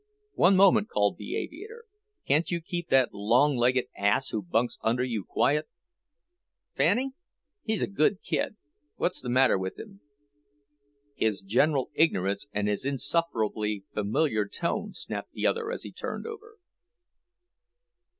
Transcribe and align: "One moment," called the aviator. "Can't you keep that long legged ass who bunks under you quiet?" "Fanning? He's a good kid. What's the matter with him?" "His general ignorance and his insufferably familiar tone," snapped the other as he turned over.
"One 0.33 0.55
moment," 0.55 0.89
called 0.89 1.17
the 1.17 1.35
aviator. 1.35 1.85
"Can't 2.27 2.49
you 2.49 2.59
keep 2.59 2.89
that 2.89 3.13
long 3.13 3.55
legged 3.55 3.85
ass 3.95 4.29
who 4.29 4.41
bunks 4.41 4.79
under 4.81 5.03
you 5.03 5.23
quiet?" 5.23 5.67
"Fanning? 6.73 7.11
He's 7.61 7.83
a 7.83 7.87
good 7.87 8.23
kid. 8.23 8.55
What's 8.95 9.21
the 9.21 9.29
matter 9.29 9.59
with 9.59 9.77
him?" 9.77 10.01
"His 11.13 11.43
general 11.43 11.91
ignorance 11.93 12.47
and 12.51 12.67
his 12.67 12.83
insufferably 12.83 13.83
familiar 13.93 14.47
tone," 14.47 14.93
snapped 14.95 15.33
the 15.33 15.45
other 15.45 15.71
as 15.71 15.83
he 15.83 15.91
turned 15.91 16.25
over. 16.25 16.57